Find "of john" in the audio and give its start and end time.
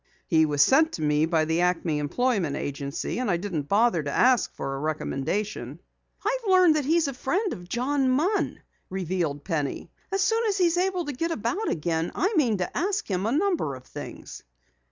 7.53-8.09